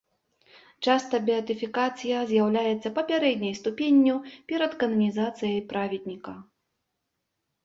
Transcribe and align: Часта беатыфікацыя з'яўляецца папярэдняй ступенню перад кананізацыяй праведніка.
Часта 0.85 1.15
беатыфікацыя 1.27 2.17
з'яўляецца 2.31 2.93
папярэдняй 2.97 3.53
ступенню 3.61 4.15
перад 4.53 4.71
кананізацыяй 4.85 5.59
праведніка. 5.77 6.33